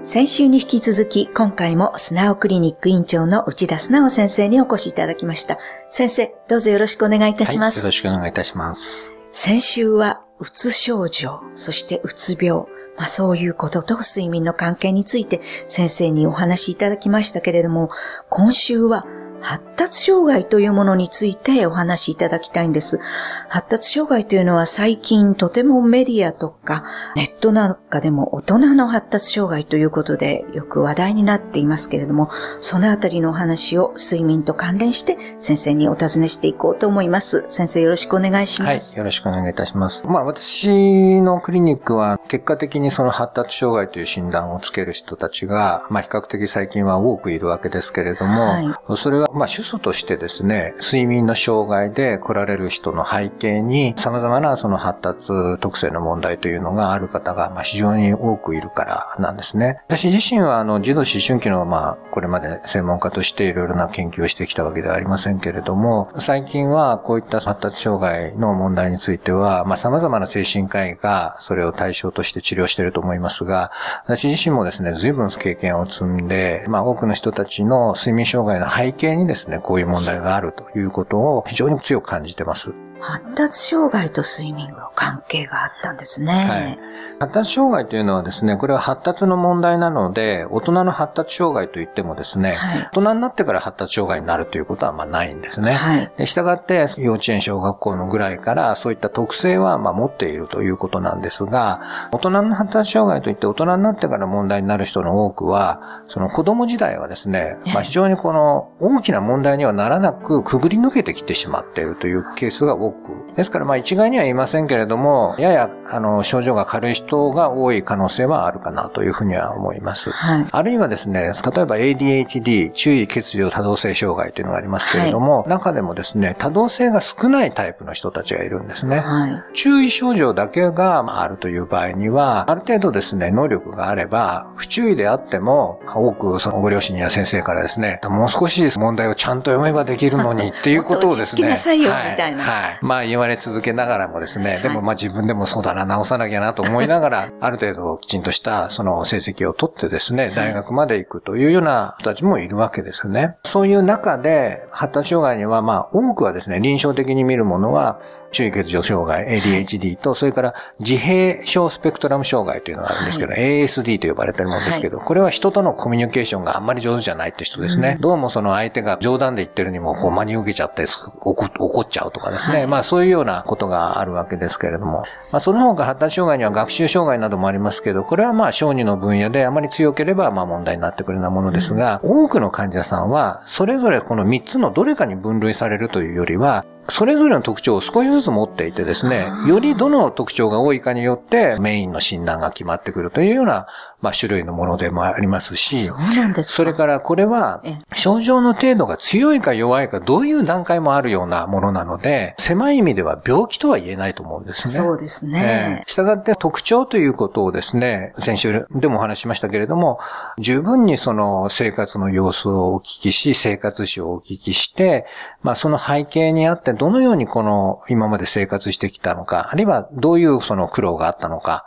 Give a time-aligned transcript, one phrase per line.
[0.00, 5.58] 先週に引き続き、今回もスナオクリニック院長の内田素直先生にお越しいただきました。
[5.88, 7.80] 先生、どうぞよろしくお願いいたします。
[7.80, 9.10] はい、よろしくお願いいたします。
[9.32, 12.66] 先週は、うつ症状、そしてうつ病、
[12.96, 17.90] まあそういうことと睡眠の関係について先生にお話しいただきましたけれども、
[18.30, 19.04] 今週は
[19.40, 23.00] 発達障害というものについてお話しいただきたいんです。
[23.48, 26.84] 発達障害というのは最近とてもメディアとか
[27.16, 32.30] ネットなんかでも大人の発達障害ということでよく話題になっていますけれども、
[32.60, 37.44] そのあたりのお話を睡眠と関連して先生にお尋ねしていこうと思います。
[37.48, 38.92] 先生よろしくお願いします。
[38.92, 40.06] はい、よろしくお願いいたします。
[40.06, 59.80] まあ私のクリニックは結果的にその発達障害という診断をつける人たちが、まあ比較的最近は多くいるわけですけれども、はい、それはまあ主訴としてですね、睡眠の障害で来られる人の背景に様々なその発達特性の問題というのがある方がま非常に多くいるからなんですね。
[59.86, 73.70] 私自身はあの児童思春期のまあこれまで専門家としていろいろな研究をしてきたわけではありませんけれども、最近はこういった発達障害の問題については、まあ様々な精神科医がそれを対象として治療していると思いますが、
[74.04, 82.74] 私自身もですね、随分経験を積んで、まあ多くの人たちの睡眠障害の背景にですね、こういう問題があるということを非常に強く感じてます。
[83.00, 86.32] 発達障害と睡眠の関係があったんですね。
[86.32, 86.78] はい。
[87.20, 95.72] 発達障害というのはですね、これは発達の問題なので、大人の発達障害といってもですね、はい、大人になってから発達障害になるということはまあないんですね。
[95.72, 96.26] はい。
[96.26, 101.80] したがって、幼稚園、小学校のぐらいからそういった特性はまあ持っているということなんですが、
[102.12, 113.34] 大人の発達障害といって大人になってから問題になる人の多くは、その子供時代はですね、まあ非常にこの大きな問題にはならなくくぐり抜けてきてしまっているというケースが多く。
[113.36, 120.10] ですからまあ一概には言いませんけれども、ややあの症状が軽い人が多い可能性はあるかなというふうには思います。
[120.10, 129.00] はい、あるいはですね、例えば ADHD、注意欠如多動性障害というのがありますけれども、はい、中でもですね、多動性が少ないタイプの人たちがいるんですね。
[129.00, 141.48] はい、注意症状だけがあるという場合には、ある程度ですね、能力があれば、不注意であっても、多くそのご両親や先生からですね、もう少し問題をちゃんと読めばできるのにっていうことをですね。
[141.48, 142.42] なさいよ、みたいな。
[142.42, 142.77] はい。
[142.82, 153.36] まあ言われ続けながらもですね、でもまあ自分でもそうだな、直さなきゃなと思いながら、 ある程度きちんとしたその成績を取ってですね、大学まで行くというような人たちもいるわけですよね。
[153.44, 158.00] そういう中で、発達障害にはまあ多くはですね、臨床的に見るものは、
[158.30, 167.96] 注意欠如障害、ADHD と、それから自閉症スペクトラム障害というのがあるんですけど、はい、ASD と呼ばれてるものですけど、これは人とのコミュニケーションがあんまり上手じゃないって人ですね。
[168.00, 170.84] どうもその相手が冗談で言ってるにもこう真に受けちゃって
[171.20, 172.66] 怒っちゃうとかですね。
[172.68, 193.66] まあそういうようなことがあるわけですけれども、まあその他発達障害には学習障害などもありますけど、これはまあ小児の分野であまり強ければまあ問題になってくるようなものですが、多くの患者さんはそれぞれこの3つのどれかに分類されるというよりは、それぞれの特徴を少しずつ持っていてですね、よりどの特徴が多いかによってメインの診断が決まってくるというような、
[194.00, 197.62] まあ、種類のものでもありますし、そうなんですそれからこれは、
[197.94, 204.74] 症状の程度が強いか弱いかどういう段階もあるようなものなので、狭い意味では病気とは言えないと思うんですね。
[204.74, 205.82] そうですね。
[205.86, 209.98] したがって特徴ということをですね、先週でもお話しましたけれども、
[210.38, 215.06] 十分にその生活の様子をお聞きし、生活史をお聞きして、
[215.42, 221.66] まあその背景にあってどのようにこの今まで生活してきたのか、あるいはどういうその苦労があったのか、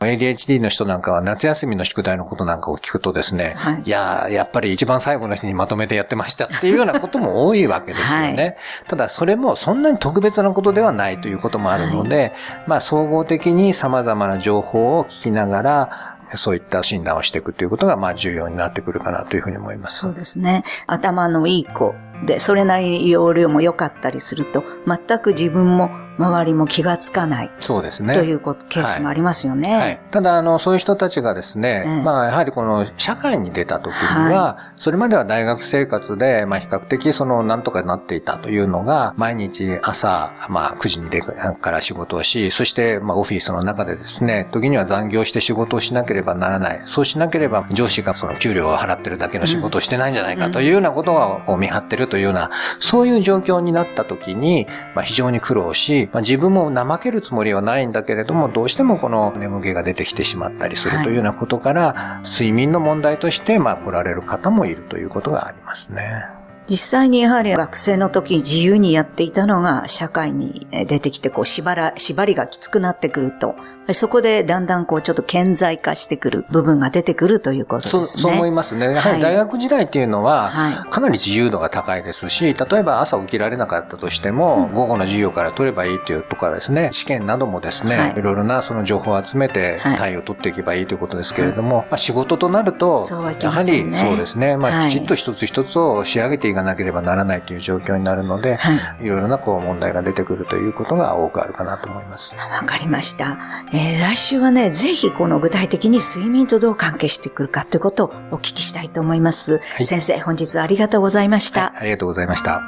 [0.00, 8.34] ADHD の人なんかは夏休みの宿題のことなんかを聞くとですね、はい、いややっぱり一番最後の日にまとめてやってましたっていうようなことも多いわけですよね。
[8.36, 8.56] はい、
[8.88, 12.32] ただそれもそんなに特別なことではないということもあるので、はい、
[12.66, 19.98] まあ総合的に様々な情報を聞きながら、そういった診断をしていくということが、まあ重要になってくるかなというふうに思います。
[19.98, 20.64] そうですね。
[20.86, 21.94] 頭のいい子
[22.24, 27.50] で、それなりに容量も良かったりすると、全く自分も周りも気がつかない。
[27.58, 28.14] そうですね。
[28.14, 29.74] というケースもありますよね。
[29.76, 30.00] はい。
[30.10, 46.82] ただ、あの、そういう人たちがですね、ええ、まあ、やはりこの社会に出た時には、はい、それまでは大学生活で、まあ、比較的その、なんとかなっていたというのが、毎日朝、まあ、9時に出から仕事をし、そして、まあ、オフィスの中でですね、時には残業して仕事をしなければならない。
[46.84, 66.24] そうしなければ、上司がその給料を払ってるだけの仕事をしてないんじゃないかというようなことを見張ってるというような、そういう状況になった時に、まあ、非常に苦労し、まあ、自分も怠けるつもりはないんだけれども、どうしてもこの眠気が出てきてしまったりするというようなことから、はい、睡眠の問題として、まあ、来られる方もいるということがありますね。
[66.68, 73.56] 実際にやはり学生の時に自由にやっていたのが社会に出てきてこう縛ら、縛りがきつくなってくると、
[73.94, 78.04] そこでだんだんこうちょっと顕在化してくる部分が出てくるということですね。
[78.04, 78.92] そう、そう思いますね。
[78.92, 93.06] やはり大学時代っていうのは、かなり自由度が高いですし、例えば朝起きられなかったとしても、午後の授業から取ればいいというとかですね、試験などもですね、はい、いろいろなその情報を集めて単位を取っていけばいいということですけれども、まあ、仕事となると、
[93.40, 98.58] やはりそうですね、まあ、きちっと一つ一つを仕上げていかなければならないという状況になるので、
[99.00, 102.36] い、ろいろなこう問題が出てくるということが多くあるかなと思います。
[102.36, 103.38] わかりました。
[103.72, 109.58] えー、来週はね、ぜひこの具体的に睡眠とどう関係してくるかということをお聞きしたいと思います。
[109.76, 111.70] はい、先生、本日はありがとうございました。
[111.70, 112.60] はい、ありがとうございました。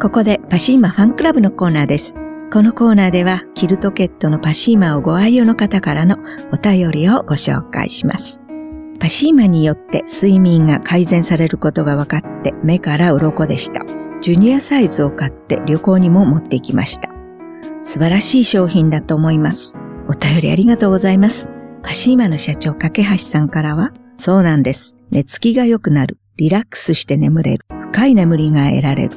[0.00, 2.23] ここでパシーマファンクラブのコーナーです。
[2.54, 6.18] このコーナーでは、キルトケットのパシーマをご愛用の方からの
[6.52, 8.44] お便りをご紹介します。
[9.00, 13.80] パシーマによって睡眠が改善されることが分かって目から鱗でした。
[14.20, 17.08] ジュニアサイズを買って旅行にも持って行きました。
[17.82, 19.80] 素晴らしい商品だと思います。
[20.08, 21.50] お便りありがとうございます。
[21.82, 24.96] パシーマの社長、架橋さんからは、そうなんです。
[25.10, 26.18] 寝つきが良くなる。
[26.36, 27.66] リラックスして眠れる。
[27.90, 29.10] 深い眠りが得られる。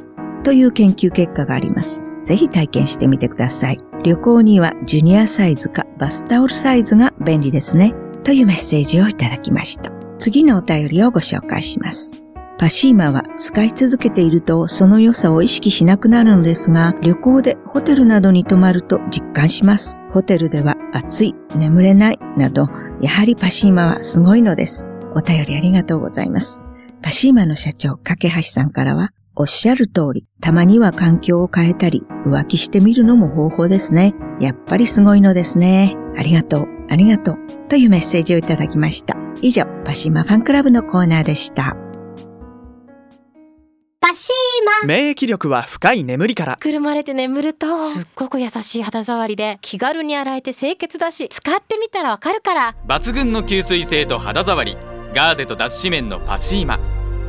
[0.43, 2.03] という研究結果があります。
[2.27, 3.77] ぜひ体験してみてください。
[4.03, 7.93] 旅行にはジュニアサイズかバスタオルサイズが便利ですね。
[8.25, 9.93] というメッセージをいただきました。
[10.19, 12.25] 次のお便りをご紹介します。
[12.59, 20.03] パシーマは使い続けているとその良さを意識しなくなるのですが、旅行でホテルなどに泊まると実感します。
[20.11, 22.67] ホテルでは暑い、眠れないなど、
[22.99, 24.89] やはりパシーマはすごいのです。
[25.15, 26.65] お便りありがとうございます。
[27.01, 34.15] パシーマの社長、架橋さんからは、おっしゃる通り、たまには環境を変えたり、浮気してみるのも方法ですね。
[34.39, 35.95] やっぱりすごいのですね。
[36.17, 37.37] ありがとう、ありがとう。
[37.69, 39.15] というメッセージをいただきました。
[39.43, 41.77] 以上、パシーマファンクラブのコーナーでした。
[43.99, 54.77] パシーマ免疫力は深い眠りからくるまれて眠るとすっごく優しい肌触りで気軽に洗えて清潔だし使ってみたらわかるから抜群の吸水性と肌触り
[55.13, 56.79] ガーゼと脱脂綿のパシーマ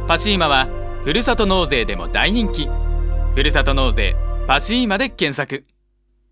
[0.07, 0.78] パシーマは
[1.09, 2.69] ふるさと納税でも大人気。
[3.35, 4.15] ふるさと納税
[4.47, 5.65] パシーマで検索。